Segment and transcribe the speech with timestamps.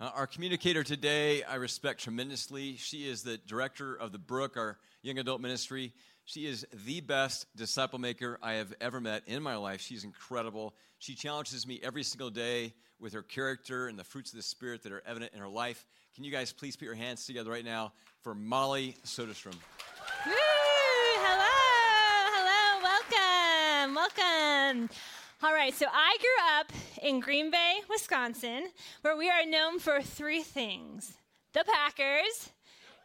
[0.00, 2.76] Uh, our communicator today, I respect tremendously.
[2.76, 5.92] She is the director of the Brook, our young adult ministry.
[6.24, 9.80] She is the best disciple maker I have ever met in my life.
[9.80, 10.76] She's incredible.
[11.00, 14.84] She challenges me every single day with her character and the fruits of the Spirit
[14.84, 15.84] that are evident in her life.
[16.14, 17.92] Can you guys please put your hands together right now
[18.22, 19.56] for Molly Soderstrom?
[20.26, 20.32] Woo!
[21.26, 21.56] Hello,
[22.36, 22.82] hello,
[23.82, 24.90] welcome, welcome.
[25.40, 28.70] All right, so I grew up in Green Bay, Wisconsin,
[29.02, 31.12] where we are known for three things
[31.52, 32.50] the Packers,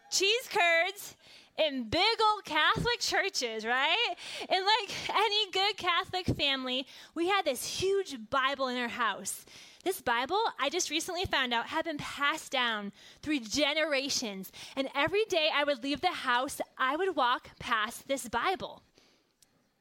[0.10, 1.16] cheese curds,
[1.60, 4.16] and big old Catholic churches, right?
[4.50, 9.46] And like any good Catholic family, we had this huge Bible in our house.
[9.84, 14.52] This Bible, I just recently found out, had been passed down through generations.
[14.76, 18.82] And every day I would leave the house, I would walk past this Bible.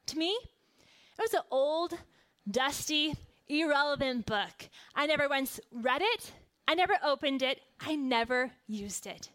[0.09, 0.37] To me,
[1.19, 1.95] it was an old,
[2.51, 3.15] dusty,
[3.49, 4.69] irrelevant book.
[4.95, 6.33] I never once read it,
[6.67, 9.31] I never opened it, I never used it.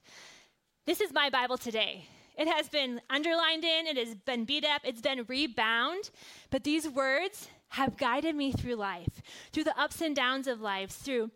[0.86, 2.05] This is my Bible today.
[2.38, 6.12] It has been underlined in, it has been beat up, it's been rebound,
[6.52, 9.21] but these words have guided me through life,
[9.52, 11.32] through the ups and downs of life, through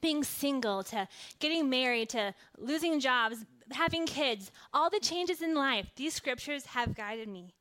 [0.00, 1.06] being single to
[1.38, 5.90] getting married to losing jobs, having kids, all the changes in life.
[5.96, 7.54] These scriptures have guided me.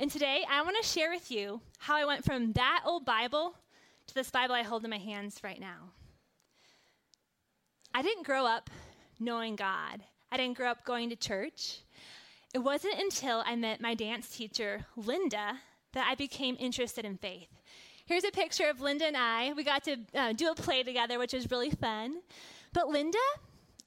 [0.00, 3.54] And today I want to share with you how I went from that old Bible
[4.06, 5.90] to this Bible I hold in my hands right now.
[7.94, 8.70] I didn't grow up
[9.18, 10.02] knowing God.
[10.32, 11.80] I didn't grow up going to church.
[12.54, 15.58] It wasn't until I met my dance teacher, Linda,
[15.92, 17.50] that I became interested in faith.
[18.06, 19.52] Here's a picture of Linda and I.
[19.52, 22.22] We got to uh, do a play together, which was really fun.
[22.72, 23.18] But Linda,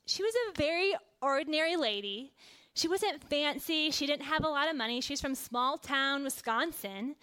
[0.06, 2.34] she was a very ordinary lady.
[2.76, 3.92] She wasn't fancy.
[3.92, 5.02] She didn't have a lot of money.
[5.02, 7.16] She's from small town Wisconsin.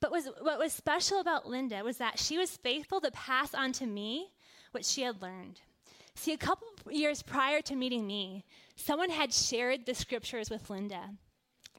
[0.00, 3.72] But was, what was special about Linda was that she was faithful to pass on
[3.72, 4.28] to me
[4.70, 5.60] what she had learned.
[6.14, 8.44] See, a couple years prior to meeting me,
[8.76, 11.10] someone had shared the scriptures with Linda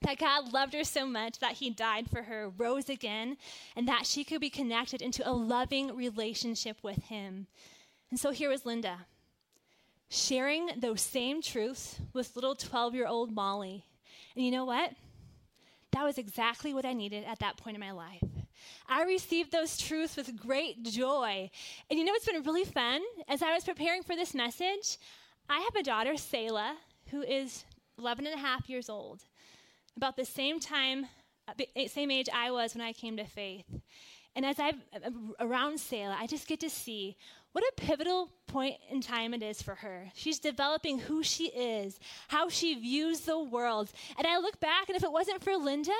[0.01, 3.37] that God loved her so much that he died for her, rose again,
[3.75, 7.47] and that she could be connected into a loving relationship with him.
[8.09, 9.05] And so here was Linda,
[10.09, 13.85] sharing those same truths with little 12 year old Molly.
[14.35, 14.91] And you know what?
[15.91, 18.23] That was exactly what I needed at that point in my life.
[18.87, 21.49] I received those truths with great joy.
[21.89, 23.01] And you know what's been really fun?
[23.27, 24.97] As I was preparing for this message,
[25.49, 26.75] I have a daughter, Selah,
[27.09, 27.63] who is
[27.97, 29.23] 11 and a half years old
[29.95, 31.07] about the same time,
[31.47, 31.53] uh,
[31.87, 33.65] same age I was when I came to faith.
[34.35, 35.09] And as I'm uh,
[35.39, 37.17] around Selah, I just get to see
[37.51, 40.11] what a pivotal point in time it is for her.
[40.13, 43.91] She's developing who she is, how she views the world.
[44.17, 45.91] And I look back, and if it wasn't for Linda,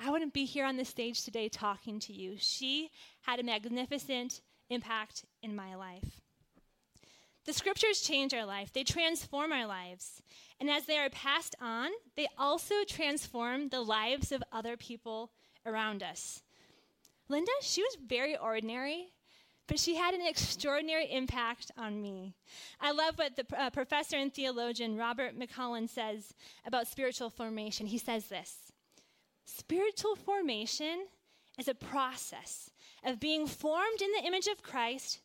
[0.00, 2.36] I wouldn't be here on the stage today talking to you.
[2.38, 2.90] She
[3.22, 6.20] had a magnificent impact in my life.
[7.44, 10.22] The scriptures change our life, they transform our lives.
[10.60, 15.30] And as they are passed on, they also transform the lives of other people
[15.64, 16.42] around us.
[17.28, 19.08] Linda, she was very ordinary,
[19.68, 22.34] but she had an extraordinary impact on me.
[22.80, 26.34] I love what the uh, professor and theologian Robert Mulholland says
[26.66, 27.86] about spiritual formation.
[27.86, 28.72] He says this
[29.44, 31.06] Spiritual formation
[31.58, 32.70] is a process
[33.04, 35.20] of being formed in the image of Christ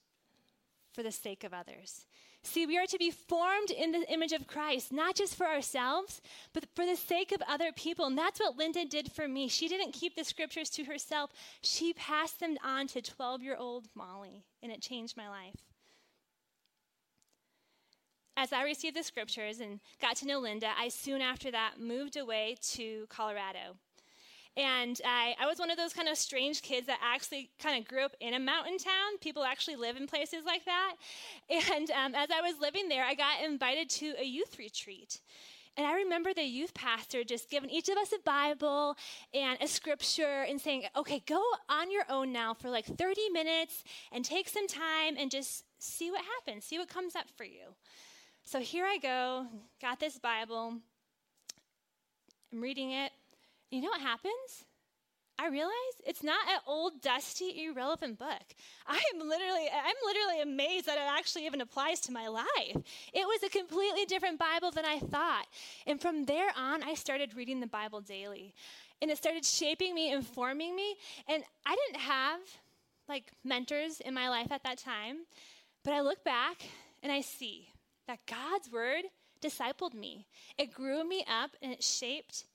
[0.93, 2.05] for the sake of others.
[2.43, 6.21] See, we are to be formed in the image of Christ, not just for ourselves,
[6.53, 8.05] but for the sake of other people.
[8.05, 9.47] And that's what Linda did for me.
[9.47, 11.31] She didn't keep the scriptures to herself,
[11.61, 15.55] she passed them on to 12 year old Molly, and it changed my life.
[18.35, 22.17] As I received the scriptures and got to know Linda, I soon after that moved
[22.17, 23.77] away to Colorado.
[24.55, 27.87] And I, I was one of those kind of strange kids that actually kind of
[27.87, 29.17] grew up in a mountain town.
[29.19, 30.95] People actually live in places like that.
[31.73, 35.21] And um, as I was living there, I got invited to a youth retreat.
[35.75, 38.95] And I remember the youth pastor just giving each of us a Bible
[39.33, 43.83] and a scripture and saying, okay, go on your own now for like 30 minutes
[44.11, 47.73] and take some time and just see what happens, see what comes up for you.
[48.45, 49.47] So here I go,
[49.81, 50.75] got this Bible,
[52.51, 53.11] I'm reading it,
[53.73, 54.65] you know what happens?
[55.39, 55.71] I realize
[56.05, 58.43] it's not an old, dusty, irrelevant book.
[58.87, 62.45] I am literally, I'm literally amazed that it actually even applies to my life.
[63.13, 65.47] It was a completely different Bible than I thought.
[65.87, 68.53] And from there on, I started reading the Bible daily.
[69.01, 70.95] And it started shaping me, informing me.
[71.27, 72.39] And I didn't have
[73.09, 75.25] like mentors in my life at that time.
[75.83, 76.61] But I look back
[77.01, 77.69] and I see
[78.07, 79.05] that God's word
[79.41, 80.27] discipled me.
[80.57, 82.45] It grew me up and it shaped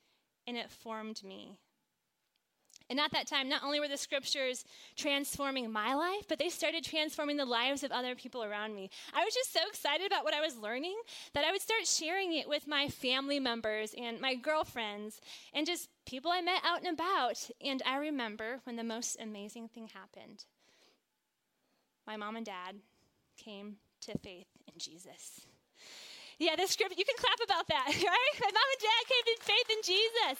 [0.48, 1.58] and it formed me.
[2.90, 4.64] And at that time, not only were the scriptures
[4.96, 8.88] transforming my life, but they started transforming the lives of other people around me.
[9.12, 10.96] I was just so excited about what I was learning
[11.34, 15.20] that I would start sharing it with my family members and my girlfriends
[15.52, 17.50] and just people I met out and about.
[17.62, 20.46] And I remember when the most amazing thing happened.
[22.06, 22.76] My mom and dad
[23.36, 25.42] came to faith in Jesus.
[26.38, 28.35] Yeah, the script, you can clap about that, right?
[28.40, 30.38] My mom and dad came to faith in Jesus.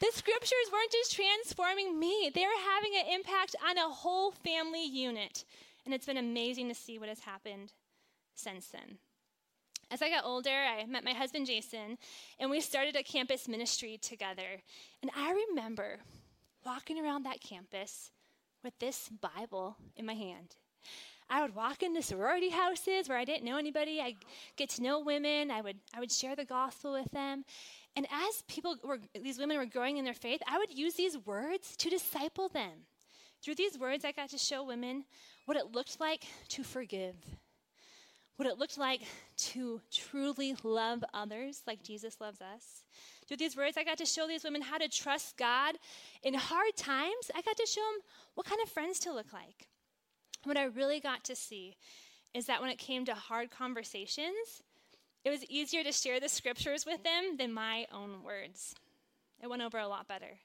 [0.00, 4.84] The scriptures weren't just transforming me, they were having an impact on a whole family
[4.84, 5.44] unit.
[5.84, 7.72] And it's been amazing to see what has happened
[8.34, 8.98] since then.
[9.90, 11.96] As I got older, I met my husband Jason,
[12.38, 14.60] and we started a campus ministry together.
[15.00, 16.00] And I remember
[16.66, 18.10] walking around that campus
[18.62, 20.56] with this Bible in my hand.
[21.30, 24.00] I would walk into sorority houses where I didn't know anybody.
[24.00, 24.16] I'd
[24.56, 25.50] get to know women.
[25.50, 27.44] I would, I would share the gospel with them.
[27.96, 31.18] And as people were, these women were growing in their faith, I would use these
[31.18, 32.86] words to disciple them.
[33.42, 35.04] Through these words, I got to show women
[35.44, 37.14] what it looked like to forgive,
[38.36, 39.02] what it looked like
[39.36, 42.84] to truly love others like Jesus loves us.
[43.26, 45.76] Through these words, I got to show these women how to trust God
[46.22, 47.30] in hard times.
[47.34, 48.00] I got to show them
[48.34, 49.68] what kind of friends to look like.
[50.44, 51.76] What I really got to see
[52.34, 54.62] is that when it came to hard conversations,
[55.24, 58.74] it was easier to share the scriptures with them than my own words.
[59.42, 60.38] It went over a lot better.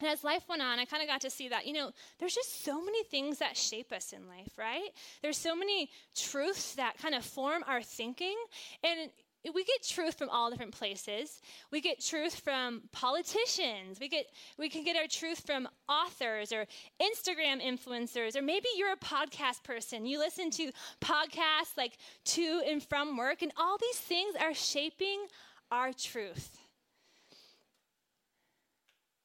[0.00, 2.34] And as life went on, I kind of got to see that, you know, there's
[2.34, 4.90] just so many things that shape us in life, right?
[5.22, 8.36] There's so many truths that kind of form our thinking.
[8.82, 9.10] And
[9.52, 11.40] we get truth from all different places.
[11.70, 14.00] We get truth from politicians.
[14.00, 14.26] We get
[14.58, 16.66] we can get our truth from authors or
[17.00, 20.06] Instagram influencers or maybe you're a podcast person.
[20.06, 20.70] You listen to
[21.00, 25.26] podcasts like to and from work and all these things are shaping
[25.70, 26.56] our truth.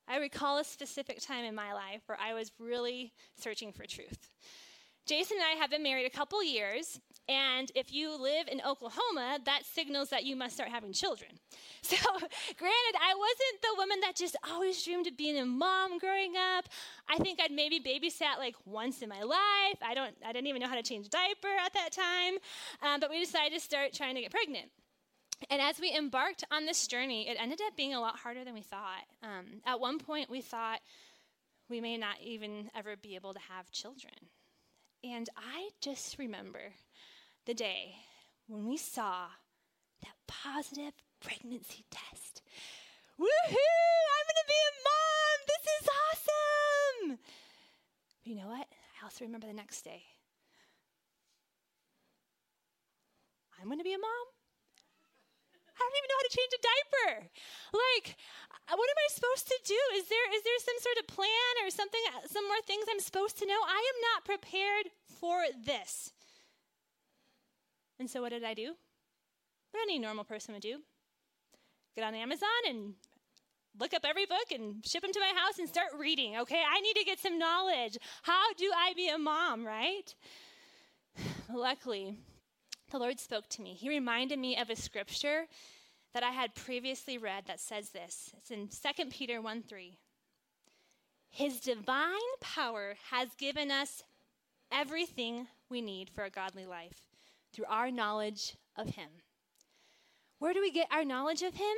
[0.08, 4.32] I recall a specific time in my life where I was really searching for truth.
[5.06, 7.00] Jason and I have been married a couple years,
[7.30, 11.30] and if you live in Oklahoma, that signals that you must start having children.
[11.82, 16.34] So, granted, I wasn't the woman that just always dreamed of being a mom growing
[16.36, 16.66] up.
[17.08, 19.80] I think I'd maybe babysat like once in my life.
[19.82, 22.34] I don't, I didn't even know how to change a diaper at that time.
[22.84, 24.70] Um, but we decided to start trying to get pregnant.
[25.50, 28.54] And as we embarked on this journey, it ended up being a lot harder than
[28.54, 29.06] we thought.
[29.24, 30.82] Um, at one point, we thought
[31.70, 34.14] we may not even ever be able to have children.
[35.04, 36.74] And I just remember
[37.46, 37.96] the day
[38.48, 39.28] when we saw
[40.02, 42.42] that positive pregnancy test.
[43.20, 43.26] Woohoo!
[43.26, 45.38] I'm going to be a mom!
[45.48, 47.20] This is awesome!
[48.24, 48.68] But you know what?
[48.70, 50.04] I also remember the next day.
[53.60, 54.26] I'm going to be a mom?
[55.68, 57.12] I don't even know how to change a diaper.
[57.72, 58.08] Like,
[58.68, 59.80] uh, what am I supposed to do?
[59.96, 63.00] Is there is there some sort of plan or something uh, some more things I'm
[63.00, 63.60] supposed to know?
[63.64, 66.12] I am not prepared for this.
[68.00, 68.74] And so what did I do?
[69.72, 70.78] What any normal person would do.
[71.96, 72.94] Get on Amazon and
[73.78, 76.38] look up every book and ship them to my house and start reading.
[76.38, 77.98] Okay, I need to get some knowledge.
[78.24, 80.16] How do I be a mom, right?
[81.54, 82.16] Luckily,
[82.90, 83.74] the Lord spoke to me.
[83.74, 85.46] He reminded me of a scripture
[86.14, 88.32] that I had previously read that says this.
[88.38, 89.98] It's in 2 Peter 1 3.
[91.32, 94.04] His divine power has given us
[94.72, 97.09] everything we need for a godly life
[97.54, 99.10] through our knowledge of Him.
[100.40, 101.76] Where do we get our knowledge of Him?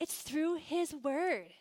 [0.00, 1.52] It's through His Word.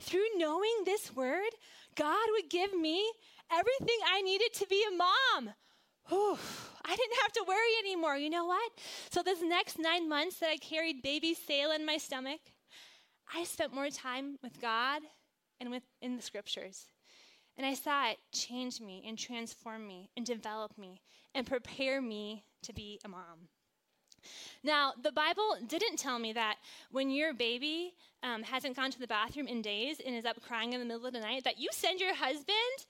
[0.00, 1.50] Through knowing this Word,
[1.94, 3.10] God would give me
[3.50, 5.54] everything I needed to be a mom.
[6.08, 6.38] Whew,
[6.84, 8.16] I didn't have to worry anymore.
[8.16, 8.72] You know what?
[9.10, 12.40] So, this next nine months that I carried baby Selah in my stomach,
[13.32, 15.02] I spent more time with God
[15.60, 16.86] and with in the scriptures.
[17.56, 21.00] And I saw it change me and transform me and develop me
[21.34, 23.48] and prepare me to be a mom.
[24.62, 26.56] Now, the Bible didn't tell me that
[26.90, 30.72] when your baby um, hasn't gone to the bathroom in days and is up crying
[30.72, 32.46] in the middle of the night, that you send your husband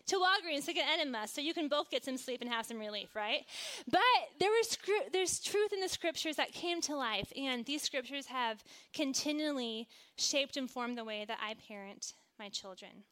[0.06, 2.78] to Walgreens to get enema so you can both get some sleep and have some
[2.78, 3.46] relief, right?
[3.90, 4.00] But
[4.38, 4.76] there was
[5.12, 10.56] there's truth in the scriptures that came to life, and these scriptures have continually shaped
[10.58, 13.04] and formed the way that I parent my children.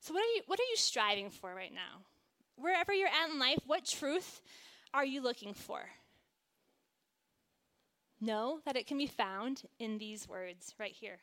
[0.00, 2.02] So, what are you, what are you striving for right now?
[2.56, 4.40] Wherever you're at in life, what truth
[4.94, 5.80] are you looking for?
[8.20, 11.18] Know that it can be found in these words right here.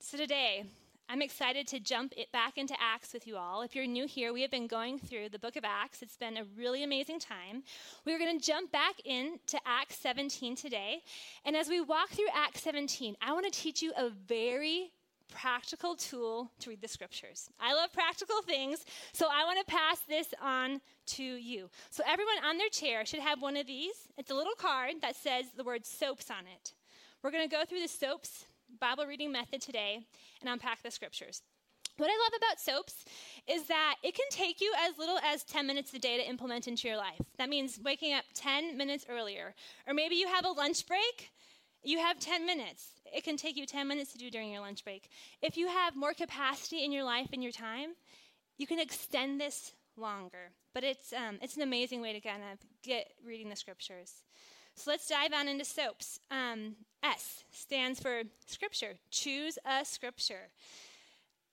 [0.00, 0.64] So, today,
[1.06, 3.60] I'm excited to jump it back into Acts with you all.
[3.60, 6.00] If you're new here, we have been going through the book of Acts.
[6.00, 7.62] It's been a really amazing time.
[8.06, 11.02] We're going to jump back into Acts 17 today.
[11.44, 14.92] And as we walk through Acts 17, I want to teach you a very
[15.30, 17.50] practical tool to read the scriptures.
[17.60, 21.70] I love practical things, so I want to pass this on to you.
[21.90, 24.08] So, everyone on their chair should have one of these.
[24.16, 26.72] It's a little card that says the word soaps on it.
[27.22, 28.44] We're going to go through the soaps
[28.80, 30.00] Bible reading method today
[30.40, 31.42] and unpack the scriptures.
[31.96, 33.04] What I love about soaps
[33.46, 36.66] is that it can take you as little as 10 minutes a day to implement
[36.66, 37.20] into your life.
[37.38, 39.54] That means waking up 10 minutes earlier.
[39.86, 41.30] Or maybe you have a lunch break,
[41.84, 42.93] you have 10 minutes.
[43.12, 45.10] It can take you 10 minutes to do during your lunch break.
[45.42, 47.90] If you have more capacity in your life and your time,
[48.58, 50.50] you can extend this longer.
[50.72, 54.22] But it's, um, it's an amazing way to kind of get reading the scriptures.
[54.76, 56.18] So let's dive on into soaps.
[56.30, 58.94] Um, S stands for scripture.
[59.10, 60.50] Choose a scripture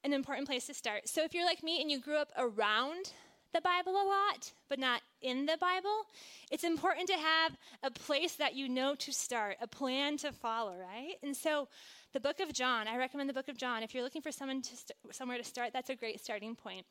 [0.04, 1.08] an important place to start.
[1.08, 3.14] So if you're like me and you grew up around
[3.54, 6.06] the Bible a lot, but not in the Bible,
[6.52, 10.76] it's important to have a place that you know to start, a plan to follow,
[10.76, 11.16] right?
[11.22, 11.68] And so
[12.14, 13.84] the book of John, I recommend the book of John.
[13.84, 16.86] If you're looking for someone to st- somewhere to start, that's a great starting point.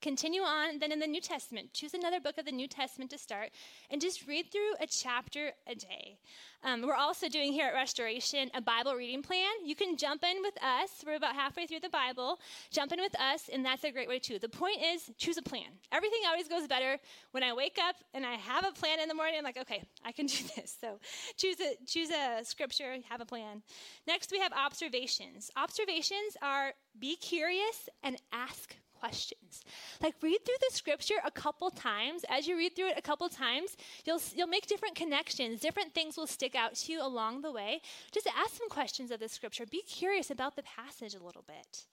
[0.00, 1.74] Continue on then in the New Testament.
[1.74, 3.50] Choose another book of the New Testament to start
[3.90, 6.18] and just read through a chapter a day.
[6.62, 9.48] Um, we're also doing here at Restoration a Bible reading plan.
[9.64, 10.90] You can jump in with us.
[11.06, 12.38] We're about halfway through the Bible.
[12.70, 14.38] Jump in with us, and that's a great way too.
[14.38, 15.66] The point is, choose a plan.
[15.92, 16.98] Everything always goes better
[17.32, 19.36] when I wake up and I have a plan in the morning.
[19.38, 20.76] I'm like, okay, I can do this.
[20.80, 20.98] So
[21.36, 23.62] choose a choose a scripture, have a plan.
[24.06, 25.50] Next, we have observations.
[25.56, 29.64] Observations are be curious and ask questions.
[30.02, 32.24] Like read through the scripture a couple times.
[32.28, 35.60] As you read through it a couple times, you'll you'll make different connections.
[35.60, 37.80] Different things will stick out to you along the way.
[38.12, 39.66] Just ask some questions of the scripture.
[39.66, 41.86] Be curious about the passage a little bit.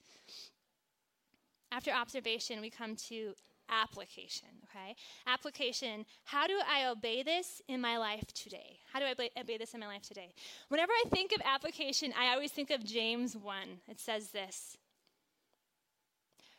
[1.71, 3.33] After observation, we come to
[3.69, 4.95] application, okay?
[5.27, 8.79] Application, how do I obey this in my life today?
[8.91, 10.33] How do I obey this in my life today?
[10.69, 13.57] Whenever I think of application, I always think of James 1.
[13.89, 14.77] It says this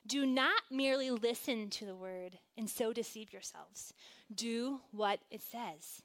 [0.07, 3.93] do not merely listen to the word and so deceive yourselves.
[4.35, 6.03] Do what it says.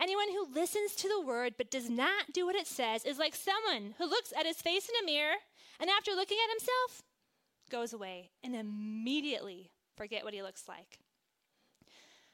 [0.00, 3.34] Anyone who listens to the word but does not do what it says is like
[3.34, 5.36] someone who looks at his face in a mirror
[5.80, 7.02] and after looking at himself
[7.70, 10.98] goes away and immediately forget what he looks like.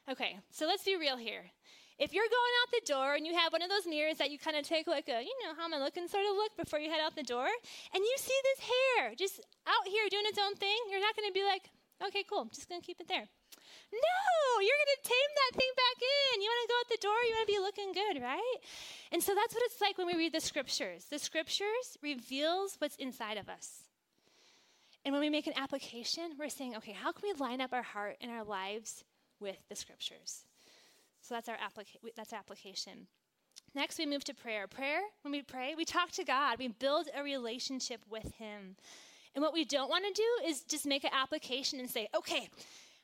[0.09, 1.51] Okay, so let's be real here.
[1.99, 4.39] If you're going out the door and you have one of those mirrors that you
[4.39, 6.79] kind of take like a, you know, how am I looking sort of look before
[6.79, 7.47] you head out the door,
[7.93, 11.27] and you see this hair just out here doing its own thing, you're not going
[11.27, 11.67] to be like,
[12.07, 13.27] okay, cool, just going to keep it there.
[13.91, 14.21] No,
[14.63, 16.41] you're going to tame that thing back in.
[16.41, 18.57] You want to go out the door, you want to be looking good, right?
[19.11, 21.05] And so that's what it's like when we read the scriptures.
[21.09, 23.83] The scriptures reveals what's inside of us.
[25.03, 27.83] And when we make an application, we're saying, okay, how can we line up our
[27.83, 29.03] heart and our lives
[29.39, 30.45] with the scriptures?
[31.21, 33.07] So that's our applica- that's application.
[33.75, 34.67] Next, we move to prayer.
[34.67, 36.57] Prayer, when we pray, we talk to God.
[36.57, 38.75] We build a relationship with Him.
[39.35, 42.49] And what we don't want to do is just make an application and say, okay,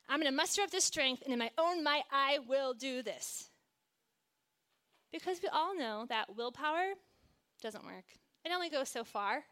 [0.09, 3.01] I'm going to muster up this strength, and in my own might, I will do
[3.01, 3.49] this.
[5.11, 6.93] Because we all know that willpower
[7.61, 8.05] doesn't work,
[8.43, 9.43] it only goes so far.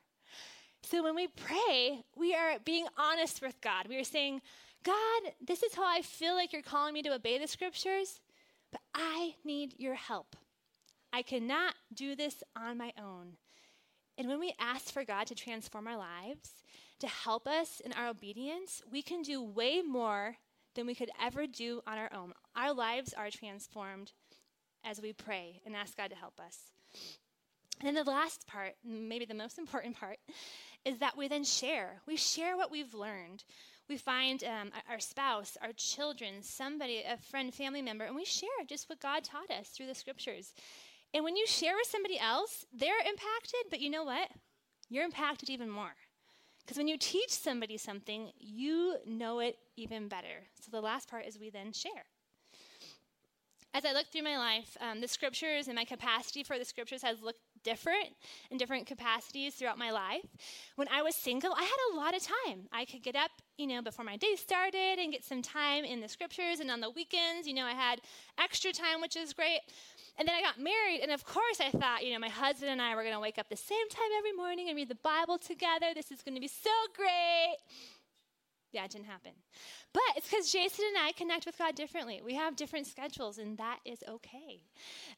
[0.83, 3.87] So when we pray, we are being honest with God.
[3.87, 4.41] We are saying,
[4.83, 8.19] God, this is how I feel like you're calling me to obey the scriptures.
[8.73, 10.35] But I need your help.
[11.13, 13.37] I cannot do this on my own.
[14.17, 16.49] And when we ask for God to transform our lives,
[16.99, 20.37] to help us in our obedience, we can do way more
[20.75, 22.33] than we could ever do on our own.
[22.55, 24.11] Our lives are transformed
[24.83, 26.71] as we pray and ask God to help us.
[27.79, 30.17] And then the last part, maybe the most important part,
[30.83, 32.01] is that we then share.
[32.07, 33.43] We share what we've learned
[33.89, 38.49] we find um, our spouse, our children, somebody, a friend, family member, and we share
[38.67, 40.53] just what God taught us through the scriptures.
[41.13, 44.29] And when you share with somebody else, they're impacted, but you know what?
[44.89, 45.95] You're impacted even more.
[46.61, 50.47] Because when you teach somebody something, you know it even better.
[50.61, 52.05] So the last part is we then share.
[53.75, 57.01] As I look through my life, um, the scriptures and my capacity for the scriptures
[57.01, 58.09] has looked different
[58.51, 60.25] in different capacities throughout my life.
[60.75, 62.67] When I was single, I had a lot of time.
[62.71, 66.01] I could get up, you know, before my day started and get some time in
[66.01, 66.59] the scriptures.
[66.59, 68.01] And on the weekends, you know, I had
[68.39, 69.59] extra time, which is great.
[70.17, 72.81] And then I got married, and of course, I thought, you know, my husband and
[72.81, 75.37] I were going to wake up the same time every morning and read the Bible
[75.37, 75.87] together.
[75.95, 77.57] This is going to be so great.
[78.71, 79.31] Yeah, it didn't happen.
[79.93, 82.21] But it's because Jason and I connect with God differently.
[82.25, 84.61] We have different schedules, and that is okay.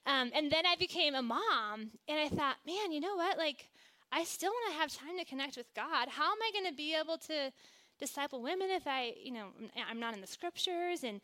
[0.05, 3.37] Um, and then I became a mom, and I thought, man, you know what?
[3.37, 3.69] Like,
[4.11, 6.09] I still want to have time to connect with God.
[6.09, 7.51] How am I going to be able to
[7.99, 9.47] disciple women if I, you know,
[9.89, 11.03] I'm not in the scriptures?
[11.03, 11.21] And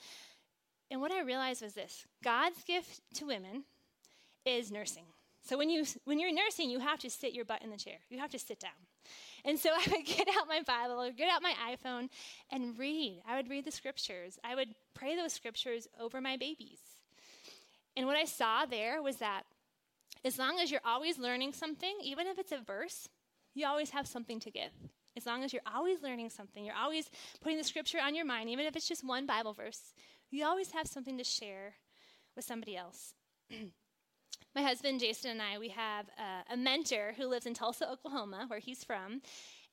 [0.90, 3.64] and what I realized was this: God's gift to women
[4.46, 5.06] is nursing.
[5.44, 7.98] So when you when you're nursing, you have to sit your butt in the chair.
[8.10, 8.72] You have to sit down.
[9.44, 12.10] And so I would get out my Bible, or get out my iPhone,
[12.52, 13.22] and read.
[13.28, 14.40] I would read the scriptures.
[14.44, 16.80] I would pray those scriptures over my babies.
[17.98, 19.44] And what I saw there was that
[20.24, 23.10] as long as you're always learning something, even if it's a verse,
[23.54, 24.72] you always have something to give.
[25.18, 27.10] As long as you're always learning something, you're always
[27.42, 29.94] putting the scripture on your mind, even if it's just one Bible verse,
[30.30, 31.74] you always have something to share
[32.36, 33.14] with somebody else.
[34.56, 38.46] My husband Jason and I, we have a, a mentor who lives in Tulsa, Oklahoma,
[38.48, 39.22] where he's from.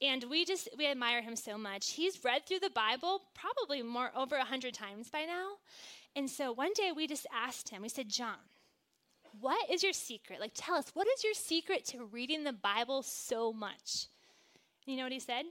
[0.00, 1.90] And we just we admire him so much.
[1.90, 5.54] He's read through the Bible probably more over a hundred times by now.
[6.14, 8.37] And so one day we just asked him, we said, John,
[9.40, 10.40] what is your secret?
[10.40, 14.07] Like, tell us, what is your secret to reading the Bible so much?
[14.88, 15.45] You know what he said?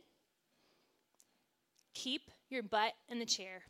[1.93, 3.61] Keep your butt in the chair.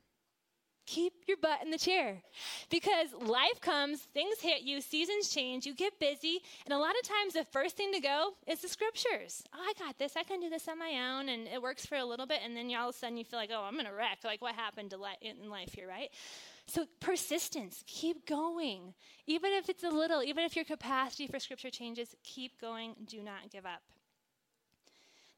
[0.86, 2.22] Keep your butt in the chair.
[2.70, 7.06] Because life comes, things hit you, seasons change, you get busy, and a lot of
[7.06, 9.44] times the first thing to go is the scriptures.
[9.54, 10.14] Oh, I got this.
[10.16, 12.56] I can do this on my own, and it works for a little bit, and
[12.56, 14.20] then all of a sudden you feel like, oh, I'm to wreck.
[14.24, 16.12] Like, what happened to li- in life here, right?
[16.68, 18.94] So, persistence, keep going.
[19.26, 22.96] Even if it's a little, even if your capacity for scripture changes, keep going.
[23.06, 23.82] Do not give up.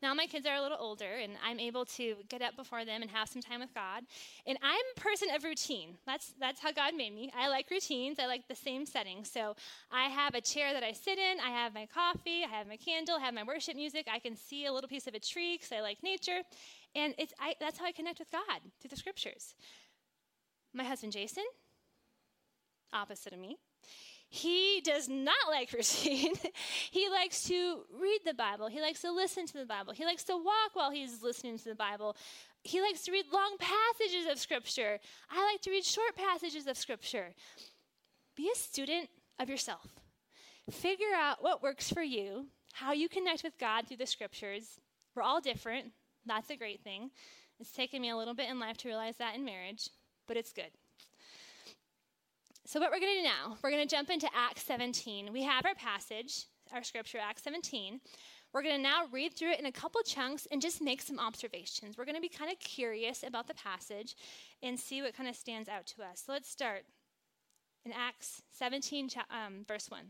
[0.02, 3.02] Now my kids are a little older and I'm able to get up before them
[3.02, 4.04] and have some time with God.
[4.48, 5.98] And I'm a person of routine.
[6.06, 7.32] That's that's how God made me.
[7.38, 8.18] I like routines.
[8.20, 9.26] I like the same setting.
[9.26, 9.56] So
[9.92, 12.78] I have a chair that I sit in, I have my coffee, I have my
[12.78, 14.08] candle, I have my worship music.
[14.12, 16.42] I can see a little piece of a tree cuz I like nature.
[16.96, 19.56] And it's I, that's how I connect with God through the scriptures.
[20.74, 21.46] My husband Jason,
[22.94, 23.58] opposite of me.
[24.30, 26.34] He does not like routine.
[26.92, 28.68] he likes to read the Bible.
[28.68, 29.94] He likes to listen to the Bible.
[29.94, 32.16] He likes to walk while he's listening to the Bible.
[32.64, 35.00] He likes to read long passages of Scripture.
[35.32, 37.34] I like to read short passages of Scripture.
[38.36, 39.10] Be a student
[39.40, 39.88] of yourself.
[40.70, 44.80] Figure out what works for you, how you connect with God through the Scriptures.
[45.16, 45.88] We're all different.
[46.26, 47.10] That's a great thing.
[47.60, 49.90] It's taken me a little bit in life to realize that in marriage
[50.30, 50.72] but it's good.
[52.70, 55.34] So, what we're going to do now, we're going to jump into Acts 17.
[55.34, 58.00] We have our passage, our scripture, Acts 17.
[58.54, 61.18] We're going to now read through it in a couple chunks and just make some
[61.18, 61.98] observations.
[61.98, 64.16] We're going to be kind of curious about the passage
[64.62, 66.22] and see what kind of stands out to us.
[66.28, 66.84] So, let's start
[67.86, 70.02] in Acts 17, um, verse 1.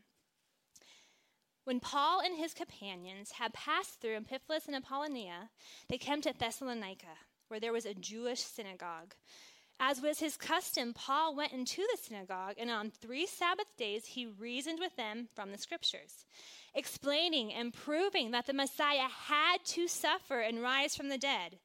[1.64, 5.50] When Paul and his companions had passed through Amphipolis and Apollonia,
[5.88, 9.14] they came to Thessalonica, where there was a Jewish synagogue.
[9.80, 14.26] As was his custom, Paul went into the synagogue, and on three Sabbath days he
[14.26, 16.26] reasoned with them from the scriptures,
[16.76, 21.60] explaining and proving that the Messiah had to suffer and rise from the dead.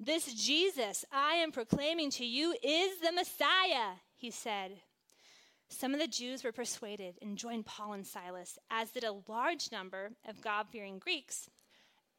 [0.00, 4.72] This Jesus I am proclaiming to you is the Messiah, he said.
[5.68, 9.70] Some of the Jews were persuaded and joined Paul and Silas, as did a large
[9.70, 11.48] number of God fearing Greeks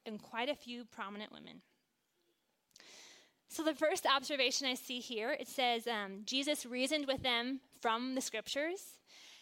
[0.06, 1.60] and quite a few prominent women.
[3.56, 8.14] So, the first observation I see here it says um, Jesus reasoned with them from
[8.14, 8.98] the scriptures,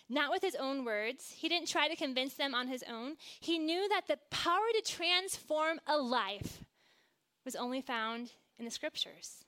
[0.08, 1.34] not with his own words.
[1.36, 3.16] He didn't try to convince them on his own.
[3.40, 6.60] He knew that the power to transform a life
[7.44, 9.44] was only found in the scriptures.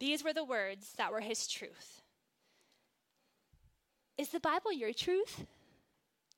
[0.00, 2.02] These were the words that were his truth.
[4.18, 5.46] Is the Bible your truth?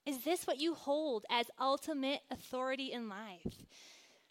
[0.04, 3.64] Is this what you hold as ultimate authority in life?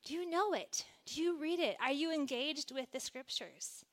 [0.05, 0.85] Do you know it?
[1.07, 1.77] Do you read it?
[1.81, 3.85] Are you engaged with the scriptures?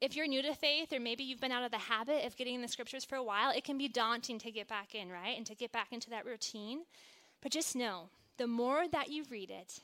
[0.00, 2.54] If you're new to faith, or maybe you've been out of the habit of getting
[2.54, 5.36] in the scriptures for a while, it can be daunting to get back in, right?
[5.36, 6.80] And to get back into that routine.
[7.40, 9.80] But just know the more that you read it,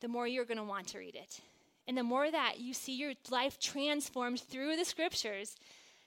[0.00, 1.40] the more you're going to want to read it.
[1.88, 5.56] And the more that you see your life transformed through the scriptures,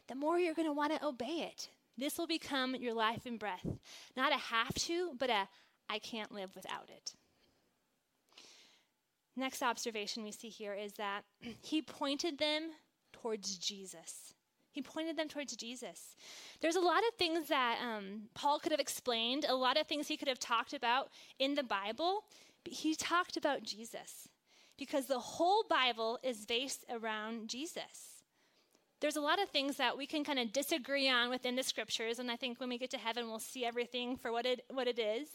[0.08, 1.70] the more you're going to want to obey it.
[1.98, 3.66] This will become your life and breath.
[4.16, 5.50] Not a have to, but a
[5.90, 7.14] I can't live without it.
[9.36, 11.22] Next observation we see here is that
[11.62, 12.72] he pointed them
[13.14, 14.34] towards Jesus.
[14.72, 16.16] He pointed them towards Jesus.
[16.62, 20.08] There's a lot of things that um, Paul could have explained, a lot of things
[20.08, 22.24] he could have talked about in the Bible,
[22.64, 24.28] but he talked about Jesus
[24.78, 28.24] because the whole Bible is based around Jesus.
[29.02, 32.20] There's a lot of things that we can kind of disagree on within the scriptures,
[32.20, 34.88] and I think when we get to heaven, we'll see everything for what it, what
[34.88, 35.30] it is.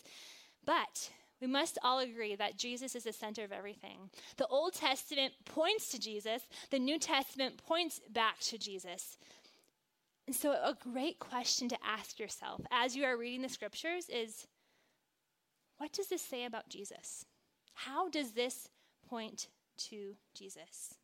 [0.64, 4.10] But we must all agree that Jesus is the center of everything.
[4.36, 9.18] The Old Testament points to Jesus, the New Testament points back to Jesus.
[10.26, 14.46] And so, a great question to ask yourself as you are reading the scriptures is
[15.76, 17.26] what does this say about Jesus?
[17.74, 18.68] How does this
[19.08, 19.48] point
[19.88, 20.94] to Jesus?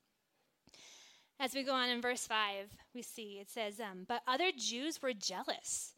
[1.38, 5.02] As we go on in verse 5, we see it says, um, But other Jews
[5.02, 5.94] were jealous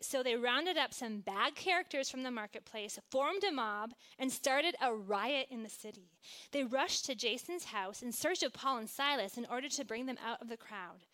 [0.00, 4.74] So they rounded up some bad characters from the marketplace, formed a mob, and started
[4.80, 6.10] a riot in the city.
[6.52, 10.06] They rushed to Jason's house in search of Paul and Silas in order to bring
[10.06, 11.04] them out of the crowd.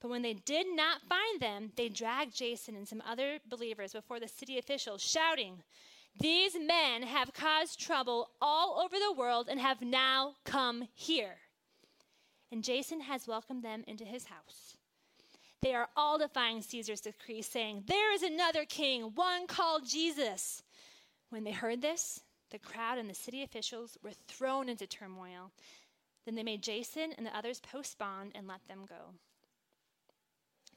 [0.00, 4.18] But when they did not find them, they dragged Jason and some other believers before
[4.18, 5.62] the city officials, shouting,
[6.18, 11.36] These men have caused trouble all over the world and have now come here.
[12.50, 14.76] And Jason has welcomed them into his house.
[15.62, 20.62] They are all defying Caesar's decree, saying, There is another king, one called Jesus.
[21.30, 22.20] When they heard this,
[22.50, 25.52] the crowd and the city officials were thrown into turmoil.
[26.26, 29.14] Then they made Jason and the others post bond and let them go.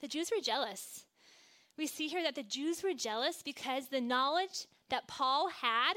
[0.01, 1.05] The Jews were jealous.
[1.77, 5.95] We see here that the Jews were jealous because the knowledge that Paul had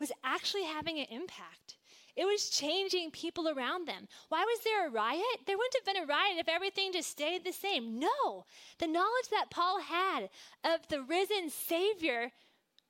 [0.00, 1.76] was actually having an impact.
[2.20, 4.06] It was changing people around them.
[4.28, 5.40] Why was there a riot?
[5.46, 7.98] There wouldn't have been a riot if everything just stayed the same.
[7.98, 8.44] No.
[8.78, 10.28] The knowledge that Paul had
[10.62, 12.30] of the risen Savior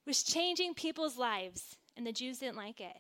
[0.05, 2.97] was changing people's lives, and the Jews didn't like it.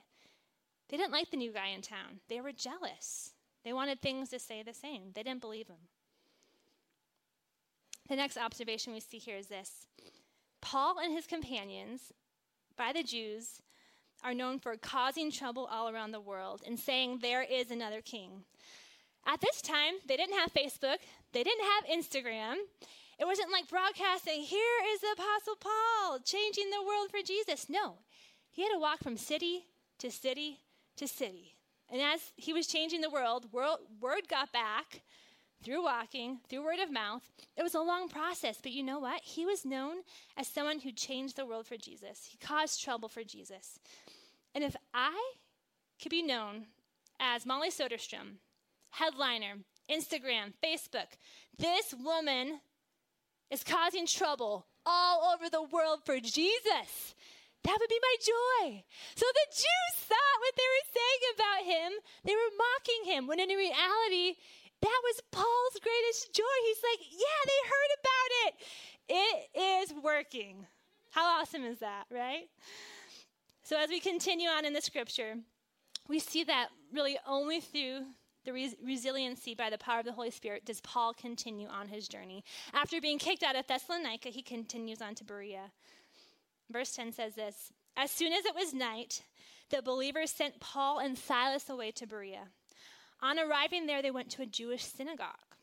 [0.88, 2.21] They didn't like the new guy in town.
[2.29, 3.33] They were jealous.
[3.64, 5.11] They wanted things to stay the same.
[5.12, 5.88] They didn't believe him.
[8.09, 9.88] The next observation we see here is this
[10.61, 12.12] Paul and his companions,
[12.77, 13.62] by the Jews,
[14.24, 18.44] are known for causing trouble all around the world and saying there is another king.
[19.26, 20.98] At this time, they didn't have Facebook,
[21.33, 22.56] they didn't have Instagram.
[23.18, 27.68] It wasn't like broadcasting, here is the Apostle Paul changing the world for Jesus.
[27.68, 27.96] No,
[28.50, 29.66] he had to walk from city
[29.98, 30.61] to city
[30.96, 31.54] to city.
[31.90, 35.02] And as he was changing the world, word got back
[35.62, 37.22] through walking, through word of mouth.
[37.56, 39.22] It was a long process, but you know what?
[39.22, 39.96] He was known
[40.37, 42.28] as someone who changed the world for Jesus.
[42.30, 43.78] He caused trouble for Jesus.
[44.54, 45.34] And if I
[46.02, 46.66] could be known
[47.20, 48.38] as Molly Soderstrom,
[48.90, 49.58] headliner,
[49.90, 51.18] Instagram, Facebook,
[51.58, 52.60] this woman
[53.50, 57.14] is causing trouble all over the world for Jesus.
[57.64, 58.84] That would be my joy.
[59.14, 61.92] So the Jews thought what they were saying about him,
[62.24, 64.38] they were mocking him, when in reality,
[64.80, 66.56] that was Paul's greatest joy.
[66.66, 68.54] He's like, yeah, they heard about it.
[69.12, 70.66] It is working.
[71.10, 72.48] How awesome is that, right?
[73.70, 75.37] So, as we continue on in the scripture,
[76.09, 78.00] we see that really only through
[78.44, 82.09] the res- resiliency by the power of the Holy Spirit does Paul continue on his
[82.09, 82.42] journey.
[82.74, 85.70] After being kicked out of Thessalonica, he continues on to Berea.
[86.68, 89.22] Verse 10 says this As soon as it was night,
[89.70, 92.48] the believers sent Paul and Silas away to Berea.
[93.22, 95.54] On arriving there, they went to a Jewish synagogue.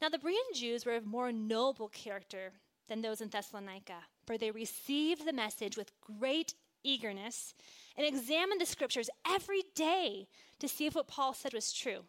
[0.00, 2.52] Now, the Berean Jews were of more noble character
[2.88, 7.54] than those in Thessalonica, for they received the message with great eagerness
[7.96, 12.04] and examined the scriptures every day to see if what Paul said was true.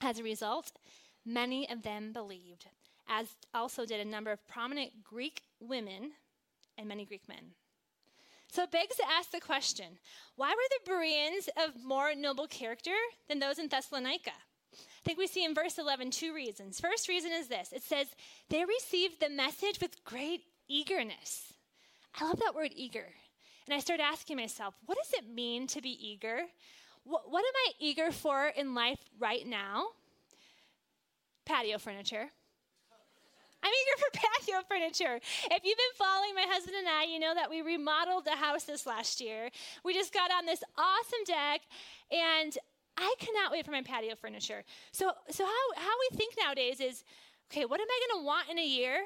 [0.00, 0.72] As a result,
[1.24, 2.66] many of them believed,
[3.08, 6.12] as also did a number of prominent Greek women
[6.76, 7.52] and many Greek men.
[8.48, 9.98] So it begs to ask the question
[10.36, 12.94] why were the Bereans of more noble character
[13.28, 14.32] than those in Thessalonica?
[14.72, 16.80] I think we see in verse 11 two reasons.
[16.80, 18.06] First reason is this it says,
[18.48, 21.52] they received the message with great eagerness.
[22.18, 23.08] I love that word eager.
[23.66, 26.42] And I started asking myself, what does it mean to be eager?
[27.04, 29.86] What, what am I eager for in life right now?
[31.44, 32.28] Patio furniture.
[33.62, 35.20] I'm eager for patio furniture.
[35.50, 38.64] If you've been following my husband and I, you know that we remodeled the house
[38.64, 39.50] this last year.
[39.84, 41.62] We just got on this awesome deck,
[42.12, 42.56] and
[42.96, 44.62] I cannot wait for my patio furniture.
[44.92, 47.02] So, so how, how we think nowadays is,
[47.50, 48.98] okay, what am I going to want in a year?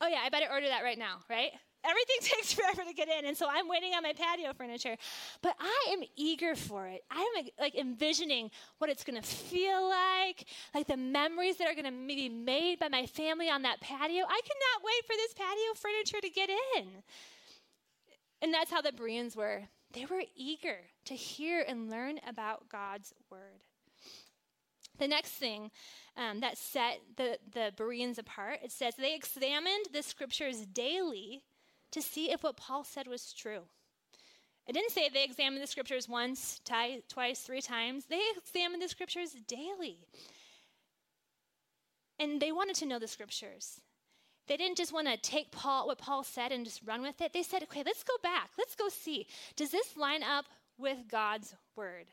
[0.00, 1.52] Oh yeah, I better order that right now, right?
[1.84, 4.96] Everything takes forever to get in, and so I'm waiting on my patio furniture.
[5.42, 7.04] But I am eager for it.
[7.10, 7.26] I'm
[7.60, 12.14] like envisioning what it's going to feel like, like the memories that are going to
[12.14, 14.24] be made by my family on that patio.
[14.24, 16.88] I cannot wait for this patio furniture to get in.
[18.40, 19.64] And that's how the Bereans were.
[19.92, 23.62] They were eager to hear and learn about God's word.
[24.98, 25.70] The next thing
[26.16, 31.42] um, that set the, the Bereans apart, it says they examined the scriptures daily
[31.90, 33.62] to see if what Paul said was true.
[34.66, 38.04] It didn't say they examined the scriptures once, t- twice, three times.
[38.04, 39.96] They examined the scriptures daily.
[42.18, 43.80] And they wanted to know the scriptures.
[44.46, 47.32] They didn't just want to take Paul what Paul said and just run with it.
[47.32, 48.50] They said, "Okay, let's go back.
[48.58, 49.26] Let's go see.
[49.56, 50.46] Does this line up
[50.78, 52.06] with God's word?"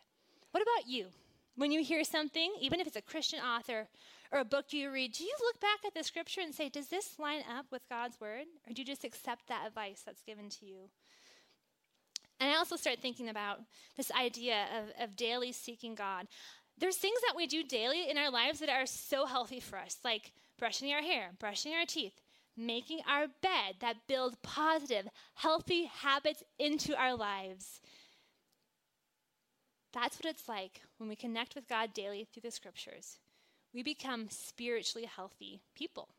[0.52, 1.08] What about you?
[1.56, 3.88] When you hear something, even if it's a Christian author
[4.32, 6.88] or a book you read, do you look back at the scripture and say, does
[6.90, 8.46] this line up with God's word?
[8.68, 10.90] Or do you just accept that advice that's given to you?
[12.42, 13.62] And I also start thinking about
[13.96, 16.28] this idea of, of daily seeking God.
[16.78, 20.00] There's things that we do daily in our lives that are so healthy for us,
[20.04, 22.20] like brushing our hair, brushing our teeth.
[22.58, 27.82] making our bed that build positive, healthy habits into our lives.
[29.96, 33.18] That's what it's like when we connect with God daily through the scriptures.
[33.74, 36.10] We become spiritually healthy people.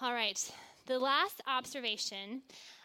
[0.00, 0.50] All right,
[0.86, 2.42] the last observation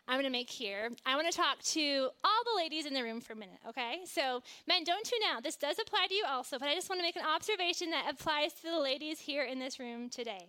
[0.07, 3.01] I'm going to make here, I want to talk to all the ladies in the
[3.01, 4.01] room for a minute, okay?
[4.05, 5.43] So, men, don't tune out.
[5.43, 8.11] This does apply to you also, but I just want to make an observation that
[8.11, 10.45] applies to the ladies here in this room today.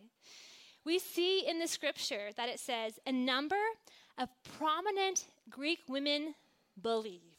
[0.85, 3.61] We see in the scripture that it says a number
[4.19, 4.29] of
[4.59, 6.35] prominent Greek women
[6.81, 7.30] believed.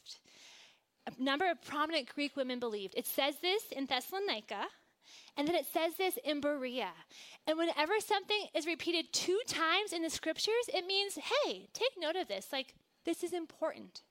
[1.08, 2.94] A number of prominent Greek women believed.
[2.96, 4.68] It says this in Thessalonica,
[5.36, 6.92] and then it says this in Berea.
[7.48, 12.16] And whenever something is repeated two times in the scriptures, it means, hey, take note
[12.16, 12.50] of this.
[12.52, 14.02] Like, this is important.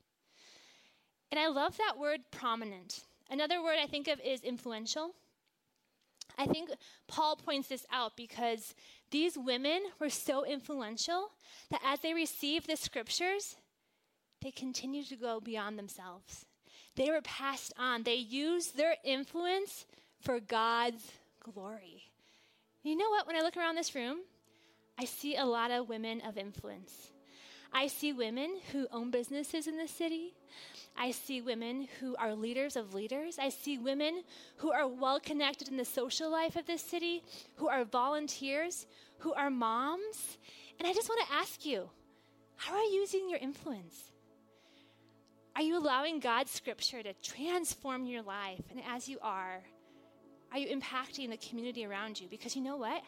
[1.31, 3.05] And I love that word prominent.
[3.31, 5.15] Another word I think of is influential.
[6.37, 6.71] I think
[7.07, 8.75] Paul points this out because
[9.11, 11.31] these women were so influential
[11.71, 13.57] that as they received the scriptures,
[14.43, 16.47] they continued to go beyond themselves.
[17.01, 18.03] They were passed on.
[18.03, 19.87] They used their influence
[20.21, 21.11] for God's
[21.43, 22.11] glory.
[22.83, 23.27] You know what?
[23.27, 24.19] When I look around this room,
[24.99, 26.93] I see a lot of women of influence.
[27.73, 30.35] I see women who own businesses in the city.
[30.95, 33.39] I see women who are leaders of leaders.
[33.39, 34.23] I see women
[34.57, 37.23] who are well connected in the social life of this city,
[37.57, 38.87] who are volunteers,
[39.21, 40.37] who are moms.
[40.79, 41.89] And I just want to ask you
[42.57, 44.10] how are you using your influence?
[45.61, 48.63] Are you allowing God's scripture to transform your life?
[48.71, 49.61] And as you are,
[50.51, 52.29] are you impacting the community around you?
[52.31, 53.03] Because you know what?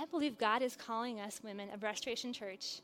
[0.00, 2.80] I believe God is calling us women of Restoration Church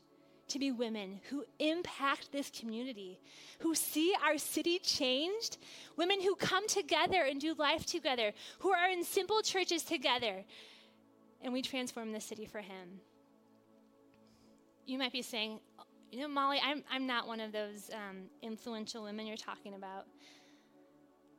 [0.47, 3.17] to be women who impact this community,
[3.57, 5.57] who see our city changed,
[5.97, 10.43] women who come together and do life together, who are in simple churches together,
[11.41, 12.99] and we transform the city for Him.
[14.85, 15.61] You might be saying,
[16.13, 20.05] you know, Molly, I'm, I'm not one of those um, influential women you're talking about.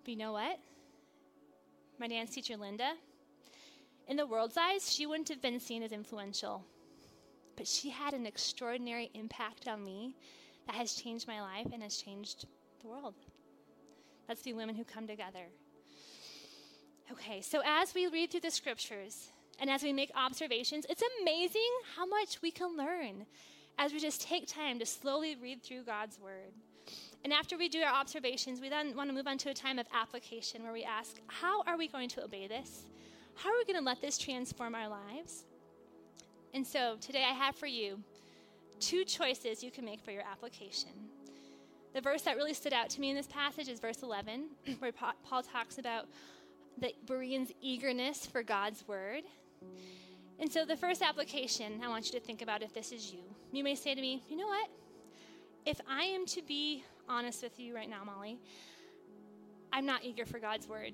[0.03, 0.59] But you know what?
[1.99, 2.95] my dance teacher, Linda,
[4.09, 6.65] in the world's eyes, she wouldn't have been seen as influential.
[7.57, 10.17] But she had an extraordinary impact on me
[10.67, 12.47] that has changed my life and has changed
[12.83, 13.15] the world.
[14.29, 15.47] Let's be women who come together.
[17.13, 21.61] Okay, so as we read through the scriptures and as we make observations, it's amazing
[21.97, 23.27] how much we can learn
[23.79, 26.53] as we just take time to slowly read through God's word.
[27.25, 29.79] And after we do our observations, we then want to move on to a time
[29.79, 32.83] of application where we ask, how are we going to obey this?
[33.35, 35.45] How are we going to let this transform our lives?
[36.53, 37.99] And so today I have for you
[38.79, 40.91] two choices you can make for your application.
[41.95, 44.47] The verse that really stood out to me in this passage is verse 11,
[44.81, 46.07] where Paul talks about
[46.79, 49.23] the Bereans' eagerness for God's word.
[50.41, 53.21] And so, the first application I want you to think about if this is you,
[53.53, 54.69] you may say to me, you know what?
[55.65, 58.39] If I am to be honest with you right now, Molly.
[59.73, 60.93] I'm not eager for God's word.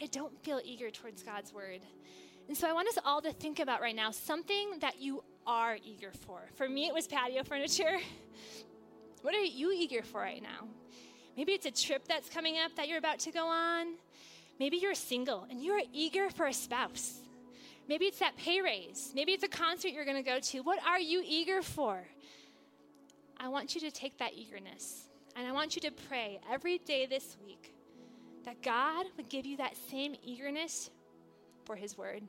[0.00, 1.80] I don't feel eager towards God's word.
[2.48, 5.76] And so I want us all to think about right now something that you are
[5.84, 6.40] eager for.
[6.56, 7.98] For me, it was patio furniture.
[9.22, 10.66] What are you eager for right now?
[11.36, 13.94] Maybe it's a trip that's coming up that you're about to go on.
[14.58, 17.21] Maybe you're single and you're eager for a spouse.
[17.88, 19.12] Maybe it's that pay raise.
[19.14, 20.60] Maybe it's a concert you're going to go to.
[20.60, 22.04] What are you eager for?
[23.38, 27.06] I want you to take that eagerness and I want you to pray every day
[27.06, 27.74] this week
[28.44, 30.90] that God would give you that same eagerness
[31.64, 32.22] for His Word.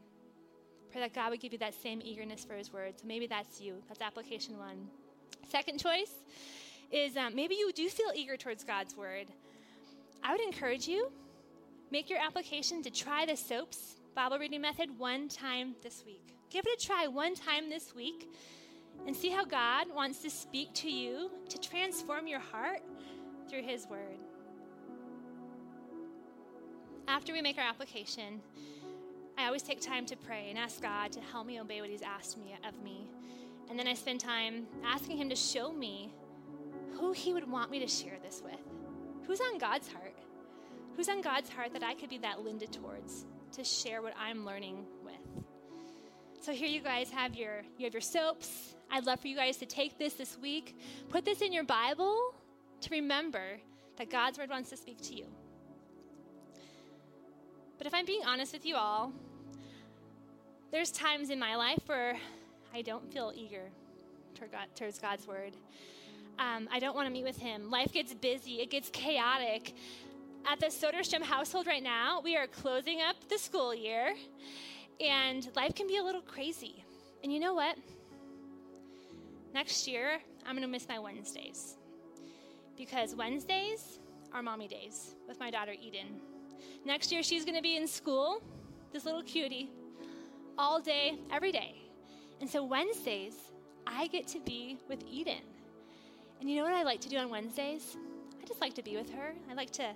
[0.92, 2.94] Pray that God would give you that same eagerness for His Word.
[3.00, 3.82] So maybe that's you.
[3.88, 4.88] That's application one.
[5.50, 6.12] Second choice
[6.92, 9.28] is um, maybe you do feel eager towards God's Word.
[10.24, 11.12] I would encourage you,
[11.92, 16.36] make your application to try the SOAPS Bible reading method one time this week.
[16.52, 18.30] Give it a try one time this week
[19.08, 22.84] and see how God wants to speak to you to transform your heart
[23.50, 24.20] through His Word.
[27.08, 28.40] After we make our application,
[29.36, 32.04] I always take time to pray and ask God to help me obey what He's
[32.04, 33.08] asked me of me.
[33.68, 36.14] And then I spend time asking Him to show me
[37.00, 38.62] who He would want me to share this with.
[39.26, 40.16] Who's on God's heart?
[40.96, 44.46] Who's on God's heart that I could be that Linda towards to share what I'm
[44.46, 45.46] learning with?
[46.42, 49.58] So here you guys have your you have your soaps, I'd love for you guys
[49.58, 50.78] to take this this week,
[51.10, 52.36] put this in your Bible
[52.82, 53.60] to remember
[53.98, 55.26] that God's word wants to speak to you.
[57.78, 59.12] But if I'm being honest with you all,
[60.72, 62.18] there's times in my life where
[62.74, 63.70] I don't feel eager
[64.76, 65.54] towards God's word.
[66.40, 67.70] Um, I don't want to meet with Him.
[67.70, 69.74] Life gets busy, it gets chaotic.
[70.46, 74.14] At the Soderstrom household right now, we are closing up the school year,
[75.00, 76.84] and life can be a little crazy.
[77.24, 77.78] And you know what?
[79.54, 81.78] Next year, I'm to miss my Wednesdays.
[82.78, 84.00] Because Wednesdays
[84.34, 86.20] are mommy days with my daughter Eden.
[86.86, 88.42] Next year, she's to be in school,
[88.92, 89.70] this little cutie,
[90.58, 91.76] all day, every day.
[92.42, 93.36] And so Wednesdays,
[93.88, 95.42] I get to be with Eden.
[96.42, 97.96] And you know what I like to do on Wednesdays?
[98.42, 99.34] I just like to be with her.
[99.50, 99.94] I like to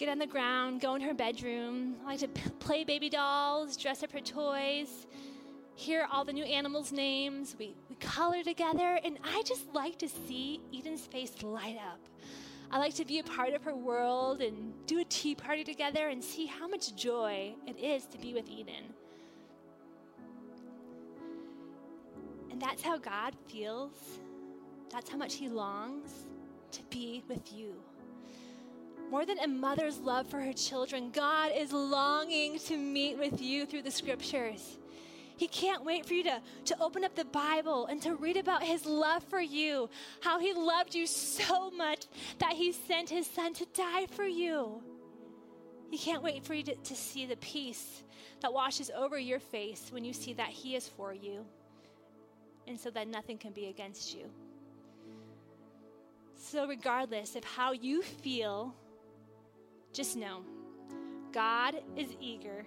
[0.00, 1.94] get on the ground, go in her bedroom.
[2.06, 5.06] I like to play baby dolls, dress up her toys,
[5.74, 7.54] hear all the new animals' names.
[7.58, 12.00] We, we color together, and I just like to see Eden's face light up.
[12.70, 16.08] I like to be a part of her world and do a tea party together
[16.08, 18.94] and see how much joy it is to be with Eden.
[22.50, 23.92] And that's how God feels.
[24.90, 26.10] That's how much He longs
[26.72, 27.74] to be with you.
[29.10, 33.66] More than a mother's love for her children, God is longing to meet with you
[33.66, 34.78] through the scriptures.
[35.36, 38.62] He can't wait for you to, to open up the Bible and to read about
[38.62, 42.06] his love for you, how he loved you so much
[42.38, 44.80] that he sent his son to die for you.
[45.90, 48.04] He can't wait for you to, to see the peace
[48.42, 51.44] that washes over your face when you see that he is for you,
[52.68, 54.30] and so that nothing can be against you.
[56.36, 58.74] So, regardless of how you feel,
[59.92, 60.42] just know
[61.32, 62.64] God is eager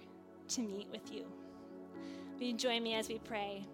[0.48, 1.24] to meet with you.
[2.38, 3.64] Will you join me as we pray?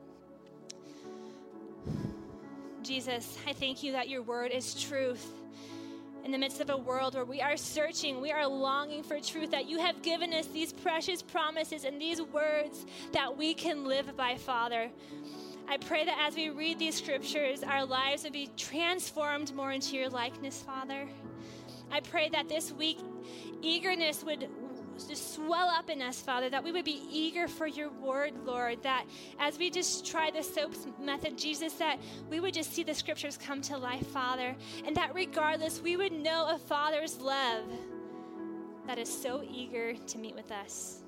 [2.82, 5.26] Jesus, I thank you that your word is truth.
[6.24, 9.50] In the midst of a world where we are searching, we are longing for truth,
[9.52, 14.16] that you have given us these precious promises and these words that we can live
[14.16, 14.90] by, Father.
[15.68, 19.96] I pray that as we read these scriptures, our lives would be transformed more into
[19.96, 21.08] your likeness, Father.
[21.90, 22.98] I pray that this week
[23.62, 24.48] eagerness would
[25.09, 28.83] just swell up in us, Father, that we would be eager for your word, Lord,
[28.83, 29.07] that
[29.38, 31.98] as we just try the SOAPS method, Jesus, that
[32.29, 36.12] we would just see the scriptures come to life, Father, and that regardless, we would
[36.12, 37.64] know a Father's love
[38.87, 41.03] that is so eager to meet with us.